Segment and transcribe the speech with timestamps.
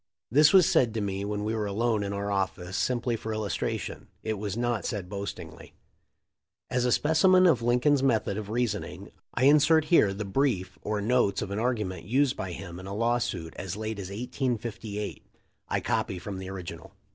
[0.31, 4.07] This was said to me when we were alone in our office simply for illustration.
[4.23, 5.75] It was not said boastingly.
[6.71, 11.43] As a specimen of Lincoln's method of reasoning I insert here the brief or notes
[11.43, 15.23] of an argument used by him in a lawsuit as late as 1858.
[15.69, 16.95] I copy from the original.